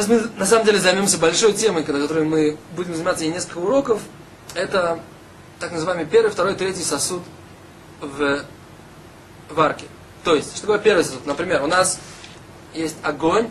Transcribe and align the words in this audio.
Сейчас 0.00 0.08
мы 0.08 0.30
на 0.38 0.46
самом 0.46 0.64
деле 0.64 0.78
займемся 0.78 1.18
большой 1.18 1.52
темой, 1.52 1.84
которой 1.84 2.24
мы 2.24 2.56
будем 2.74 2.94
заниматься 2.94 3.26
и 3.26 3.28
несколько 3.28 3.58
уроков. 3.58 4.00
Это 4.54 4.98
так 5.58 5.72
называемый 5.72 6.06
первый, 6.06 6.30
второй, 6.30 6.54
третий 6.54 6.82
сосуд 6.82 7.20
в 8.00 8.42
варке. 9.50 9.84
То 10.24 10.34
есть, 10.34 10.56
что 10.56 10.62
такое 10.62 10.78
первый 10.78 11.04
сосуд? 11.04 11.26
Например, 11.26 11.62
у 11.62 11.66
нас 11.66 12.00
есть 12.72 12.96
огонь, 13.02 13.50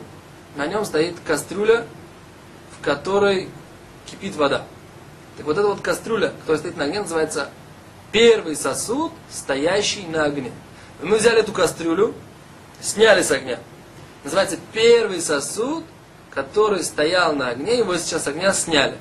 на 0.55 0.65
нем 0.65 0.85
стоит 0.85 1.17
кастрюля, 1.23 1.85
в 2.79 2.83
которой 2.83 3.47
кипит 4.07 4.35
вода. 4.35 4.63
Так 5.37 5.45
вот 5.45 5.55
эта 5.55 5.67
вот 5.67 5.81
кастрюля, 5.81 6.29
которая 6.29 6.57
стоит 6.57 6.77
на 6.77 6.85
огне, 6.85 7.01
называется 7.01 7.51
первый 8.11 8.55
сосуд, 8.55 9.11
стоящий 9.31 10.07
на 10.07 10.23
огне. 10.23 10.51
Мы 11.03 11.17
взяли 11.17 11.41
эту 11.41 11.51
кастрюлю, 11.51 12.15
сняли 12.81 13.21
с 13.21 13.29
огня. 13.29 13.59
Называется 14.23 14.57
первый 14.73 15.21
сосуд, 15.21 15.83
который 16.31 16.83
стоял 16.83 17.33
на 17.33 17.49
огне, 17.49 17.77
его 17.77 17.97
сейчас 17.97 18.27
огня 18.27 18.53
сняли. 18.53 18.97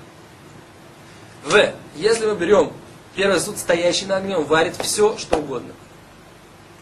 В. 1.45 1.73
Если 1.97 2.27
мы 2.27 2.37
берем 2.37 2.73
первый 3.15 3.39
сосуд, 3.39 3.59
стоящий 3.59 4.07
на 4.07 4.17
огне, 4.17 4.37
он 4.37 4.45
варит 4.45 4.77
все, 4.77 5.17
что 5.19 5.39
угодно. 5.39 5.73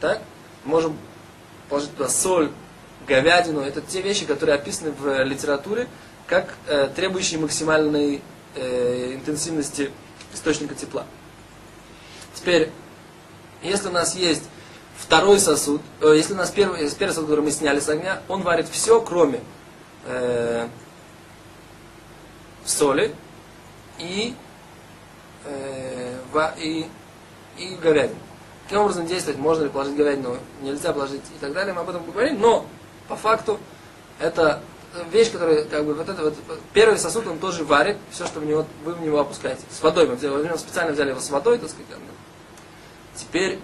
Так? 0.01 0.23
Можем 0.65 0.97
положить 1.69 1.95
туда 1.97 2.09
соль, 2.09 2.51
говядину. 3.07 3.61
Это 3.61 3.81
те 3.81 4.03
вещи, 4.03 4.27
которые 4.27 4.57
описаны 4.57 4.93
в 4.93 5.23
литературе 5.23 5.89
как 6.27 6.55
э, 6.67 6.89
требующие 6.95 7.39
максимальной 7.39 8.21
э, 8.55 9.15
интенсивности 9.15 9.91
источника 10.35 10.75
тепла. 10.75 11.07
Теперь, 12.35 12.71
если 13.63 13.89
у 13.89 13.93
нас 13.93 14.17
есть 14.17 14.43
второй 14.99 15.39
сосуд, 15.39 15.81
э, 16.01 16.15
если 16.17 16.35
у 16.35 16.37
нас 16.37 16.51
первый, 16.51 16.91
первый 16.91 17.13
сосуд, 17.13 17.29
который 17.29 17.45
мы 17.45 17.53
сняли 17.53 17.81
с 17.81 17.89
огня, 17.89 18.23
он 18.29 18.43
варит 18.43 18.69
все, 18.69 19.01
кроме 19.01 19.41
э, 20.07 20.69
соли 22.65 23.15
и, 23.99 24.35
э, 25.45 26.19
ва, 26.33 26.55
и, 26.59 26.87
и 27.59 27.75
говядины. 27.77 28.19
Каким 28.65 28.81
образом 28.81 29.07
действовать, 29.07 29.39
можно 29.39 29.65
ли 29.65 29.69
положить 29.69 29.97
говядину, 29.97 30.39
нельзя 30.61 30.93
положить 30.93 31.23
и 31.35 31.39
так 31.41 31.53
далее, 31.53 31.73
мы 31.73 31.83
об 31.83 31.91
этом 31.91 32.03
поговорим, 32.03 32.41
но 32.41 32.67
по 33.09 33.15
факту 33.15 33.61
это 34.19 34.61
вещь, 35.13 35.31
которая, 35.31 35.65
как 35.65 35.85
бы, 35.85 35.95
вот 35.95 36.09
это 36.09 36.23
вот, 36.23 36.35
первый 36.73 36.99
сосуд, 36.99 37.27
он 37.27 37.39
тоже 37.39 37.65
варит 37.65 37.97
все, 38.11 38.27
что 38.27 38.41
в 38.41 38.47
него, 38.47 38.67
вы 38.85 38.95
в 38.95 39.01
него 39.01 39.21
опускаете. 39.21 39.63
С 39.71 39.83
водой, 39.83 40.09
мы 40.09 40.17
взяли, 40.17 40.57
специально 40.57 40.93
взяли 40.93 41.11
его 41.11 41.21
с 41.21 41.31
водой, 41.31 41.59
так 41.59 41.69
сказать. 41.69 41.87
Теперь, 43.15 43.59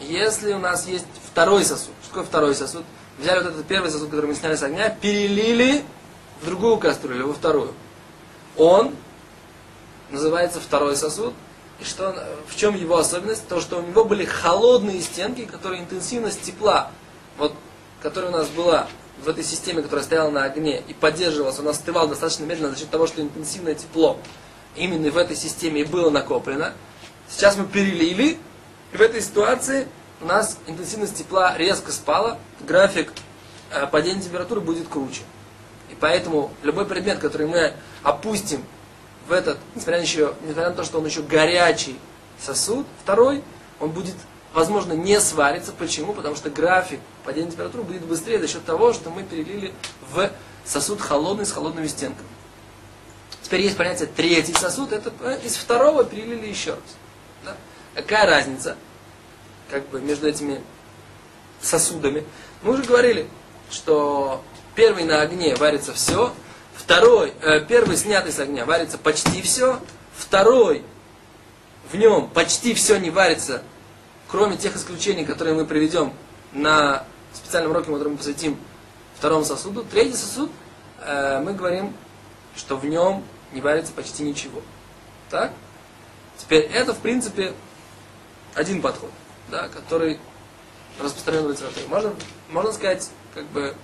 если 0.00 0.52
у 0.52 0.58
нас 0.58 0.86
есть 0.86 1.06
второй 1.30 1.64
сосуд, 1.64 1.94
что 2.14 2.20
такое 2.20 2.24
второй 2.24 2.54
сосуд? 2.54 2.84
Взяли 3.18 3.42
вот 3.42 3.52
этот 3.52 3.66
первый 3.66 3.90
сосуд, 3.90 4.10
который 4.10 4.26
мы 4.26 4.34
сняли 4.36 4.54
с 4.54 4.62
огня, 4.62 4.88
перелили 4.88 5.82
в 6.40 6.46
другую 6.46 6.76
кастрюлю, 6.76 7.26
во 7.26 7.34
вторую. 7.34 7.72
Он 8.56 8.94
называется 10.10 10.60
второй 10.60 10.96
сосуд. 10.96 11.34
И 11.80 11.84
что, 11.84 12.14
в 12.46 12.54
чем 12.54 12.76
его 12.76 12.96
особенность? 12.96 13.48
То, 13.48 13.60
что 13.60 13.78
у 13.78 13.82
него 13.82 14.04
были 14.04 14.24
холодные 14.24 15.00
стенки, 15.00 15.44
которые 15.44 15.82
интенсивность 15.82 16.42
тепла, 16.42 16.92
вот, 17.36 17.52
которая 18.00 18.30
у 18.30 18.34
нас 18.34 18.46
была 18.48 18.86
в 19.24 19.28
этой 19.28 19.42
системе, 19.42 19.82
которая 19.82 20.04
стояла 20.04 20.30
на 20.30 20.44
огне 20.44 20.84
и 20.86 20.94
поддерживалась, 20.94 21.58
он 21.58 21.66
остывал 21.66 22.06
достаточно 22.06 22.44
медленно 22.44 22.70
за 22.70 22.78
счет 22.78 22.90
того, 22.90 23.08
что 23.08 23.22
интенсивное 23.22 23.74
тепло 23.74 24.18
именно 24.76 25.10
в 25.10 25.16
этой 25.16 25.34
системе 25.34 25.80
и 25.80 25.84
было 25.84 26.10
накоплено. 26.10 26.74
Сейчас 27.28 27.56
мы 27.56 27.66
перелили, 27.66 28.38
и 28.92 28.96
в 28.96 29.00
этой 29.00 29.20
ситуации 29.20 29.88
у 30.20 30.26
нас 30.26 30.58
интенсивность 30.66 31.16
тепла 31.16 31.56
резко 31.56 31.92
спала, 31.92 32.38
график 32.60 33.12
э, 33.70 33.86
падения 33.86 34.22
температуры 34.22 34.60
будет 34.60 34.88
круче. 34.88 35.22
И 35.90 35.94
поэтому 35.94 36.52
любой 36.62 36.86
предмет, 36.86 37.18
который 37.18 37.46
мы 37.46 37.74
опустим 38.02 38.64
в 39.28 39.32
этот, 39.32 39.58
несмотря 39.74 39.98
на, 39.98 40.02
еще, 40.02 40.34
несмотря 40.42 40.70
на 40.70 40.74
то, 40.74 40.84
что 40.84 40.98
он 40.98 41.06
еще 41.06 41.22
горячий 41.22 41.98
сосуд, 42.40 42.86
второй, 43.02 43.42
он 43.80 43.90
будет 43.90 44.14
возможно, 44.54 44.92
не 44.92 45.20
сварится. 45.20 45.72
Почему? 45.72 46.14
Потому 46.14 46.36
что 46.36 46.48
график 46.48 47.00
падения 47.24 47.50
температуры 47.50 47.82
будет 47.82 48.02
быстрее 48.04 48.38
за 48.38 48.48
счет 48.48 48.64
того, 48.64 48.92
что 48.92 49.10
мы 49.10 49.24
перелили 49.24 49.74
в 50.12 50.30
сосуд 50.64 51.00
холодный 51.00 51.44
с 51.44 51.52
холодными 51.52 51.88
стенками. 51.88 52.28
Теперь 53.42 53.62
есть 53.62 53.76
понятие 53.76 54.08
третий 54.08 54.54
сосуд, 54.54 54.92
это 54.92 55.10
из 55.44 55.56
второго 55.56 56.04
перелили 56.04 56.46
еще 56.46 56.70
раз. 56.70 56.80
Да? 57.44 57.56
Какая 57.94 58.26
разница 58.26 58.76
как 59.70 59.88
бы, 59.88 60.00
между 60.00 60.28
этими 60.28 60.60
сосудами? 61.60 62.24
Мы 62.62 62.72
уже 62.72 62.84
говорили, 62.84 63.28
что 63.70 64.42
первый 64.74 65.04
на 65.04 65.20
огне 65.20 65.54
варится 65.56 65.92
все, 65.92 66.32
второй, 66.74 67.32
э, 67.42 67.60
первый 67.66 67.96
снятый 67.96 68.32
с 68.32 68.38
огня 68.38 68.64
варится 68.64 68.98
почти 68.98 69.42
все, 69.42 69.80
второй 70.16 70.82
в 71.90 71.96
нем 71.96 72.28
почти 72.28 72.74
все 72.74 72.98
не 72.98 73.10
варится 73.10 73.62
кроме 74.34 74.56
тех 74.56 74.74
исключений, 74.74 75.24
которые 75.24 75.54
мы 75.54 75.64
приведем 75.64 76.12
на 76.52 77.04
специальном 77.32 77.70
уроке, 77.70 77.92
который 77.92 78.08
мы 78.08 78.16
посвятим 78.16 78.58
второму 79.16 79.44
сосуду, 79.44 79.84
третий 79.84 80.16
сосуд, 80.16 80.50
э, 81.02 81.40
мы 81.40 81.54
говорим, 81.54 81.94
что 82.56 82.76
в 82.76 82.84
нем 82.84 83.22
не 83.52 83.60
варится 83.60 83.92
почти 83.92 84.24
ничего. 84.24 84.60
Так? 85.30 85.52
Теперь 86.36 86.62
это, 86.62 86.94
в 86.94 86.98
принципе, 86.98 87.52
один 88.54 88.82
подход, 88.82 89.12
да, 89.50 89.68
который 89.68 90.18
распространен 91.00 91.46
в 91.46 91.50
литературе. 91.50 91.86
Можно, 91.88 92.14
можно 92.50 92.72
сказать, 92.72 93.10
как 93.34 93.44
бы, 93.46 93.74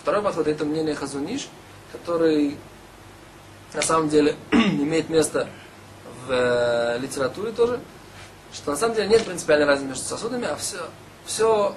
второй 0.00 0.22
подход 0.22 0.46
это 0.46 0.64
мнение 0.64 0.94
Хазуниш, 0.94 1.48
который 1.92 2.56
на 3.74 3.82
самом 3.82 4.08
деле 4.08 4.36
имеет 4.52 5.08
место 5.08 5.48
в 6.26 6.32
э, 6.32 6.98
литературе 7.00 7.52
тоже, 7.52 7.80
что 8.52 8.70
на 8.70 8.76
самом 8.76 8.94
деле 8.94 9.08
нет 9.08 9.24
принципиальной 9.24 9.66
разницы 9.66 9.88
между 9.88 10.04
сосудами, 10.04 10.46
а 10.46 10.56
все, 10.56 10.78
все 11.26 11.76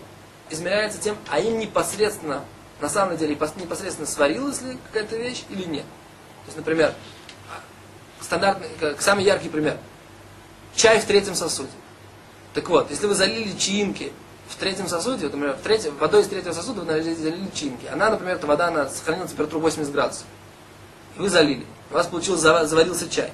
измеряется 0.50 1.00
тем, 1.00 1.18
а 1.30 1.40
им 1.40 1.60
непосредственно, 1.60 2.44
на 2.80 2.90
самом 2.90 3.18
деле, 3.18 3.36
непосредственно 3.36 4.08
сварилась 4.08 4.62
ли 4.62 4.78
какая-то 4.88 5.16
вещь 5.16 5.44
или 5.50 5.64
нет. 5.66 5.84
То 5.84 6.48
есть, 6.48 6.58
например, 6.58 6.94
стандартный, 8.20 8.70
самый 9.00 9.24
яркий 9.24 9.50
пример. 9.50 9.78
Чай 10.76 11.00
в 11.00 11.06
третьем 11.06 11.36
сосуде. 11.36 11.70
Так 12.54 12.68
вот, 12.70 12.90
если 12.90 13.08
вы 13.08 13.16
залили 13.16 13.58
чаинки 13.58 14.12
в 14.48 14.56
третьем 14.56 14.88
сосуде, 14.88 15.26
вот, 15.26 15.34
например, 15.34 15.56
в 15.56 15.62
третьем, 15.62 15.96
водой 15.98 16.22
из 16.22 16.28
третьего 16.28 16.54
сосуда 16.54 16.82
вы 16.82 17.02
залили 17.02 17.50
чаинки. 17.54 17.86
Она, 17.86 18.10
например, 18.10 18.36
эта 18.36 18.48
вода 18.48 18.68
она 18.68 18.90
сохранила 18.90 19.28
температуру 19.28 19.62
80 19.62 19.92
градусов. 19.92 20.26
И 21.18 21.20
вы 21.20 21.30
залили. 21.30 21.66
У 21.90 21.94
вас 21.94 22.08
получился, 22.08 22.66
заварился 22.66 23.10
чай. 23.10 23.32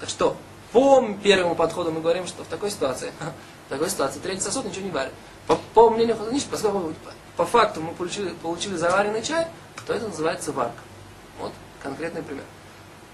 Так 0.00 0.08
что, 0.08 0.36
по 0.72 1.02
первому 1.22 1.54
подходу 1.54 1.90
мы 1.90 2.00
говорим, 2.00 2.26
что 2.26 2.44
в 2.44 2.46
такой 2.46 2.70
ситуации, 2.70 3.12
в 3.66 3.70
такой 3.70 3.88
ситуации 3.88 4.20
третий 4.20 4.42
сосуд 4.42 4.66
ничего 4.66 4.84
не 4.84 4.90
варит. 4.90 5.12
По, 5.46 5.58
по 5.72 5.90
мнению 5.90 6.16
Хазаниш, 6.16 6.44
поскольку 6.44 6.92
по 7.36 7.46
факту 7.46 7.80
мы 7.80 7.94
получили, 7.94 8.30
получили 8.42 8.76
заваренный 8.76 9.22
чай, 9.22 9.46
то 9.86 9.94
это 9.94 10.08
называется 10.08 10.52
варка. 10.52 10.76
Вот 11.40 11.52
конкретный 11.82 12.22
пример. 12.22 12.44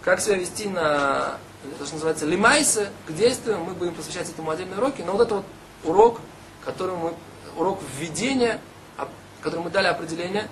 Как 0.02 0.20
себя 0.20 0.36
вести 0.36 0.68
на 0.68 1.38
то, 1.78 1.84
что 1.84 1.94
называется 1.94 2.26
лимайсы, 2.26 2.90
к 3.06 3.12
действию, 3.12 3.58
мы 3.58 3.74
будем 3.74 3.94
посвящать 3.94 4.28
этому 4.28 4.50
отдельные 4.50 4.78
уроки, 4.78 5.02
но 5.02 5.12
вот 5.12 5.22
это 5.22 5.34
вот 5.36 5.44
урок, 5.84 6.20
который 6.64 6.96
мы, 6.96 7.14
урок 7.56 7.80
введения, 7.98 8.60
который 9.40 9.60
мы 9.60 9.70
дали 9.70 9.86
определение 9.86 10.48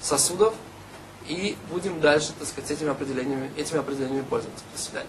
сосудов, 0.00 0.54
и 1.26 1.56
будем 1.70 2.00
дальше, 2.00 2.32
так 2.38 2.46
сказать, 2.46 2.70
этими 2.70 2.90
определениями, 2.90 3.50
этими 3.56 3.78
определениями 3.78 4.24
пользоваться. 4.24 4.64
До 4.72 4.78
свидания. 4.78 5.08